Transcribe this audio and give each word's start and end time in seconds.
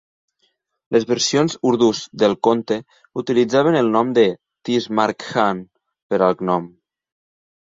Les 0.95 1.03
versions 1.09 1.55
urdús 1.71 1.99
del 2.23 2.33
conte 2.47 2.77
utilitzaven 3.23 3.77
el 3.83 3.93
nom 3.97 4.15
de 4.19 4.25
"Tees 4.71 4.89
Mar 5.01 5.07
Khan" 5.27 5.61
per 6.09 6.23
al 6.31 6.39
gnom. 6.43 6.69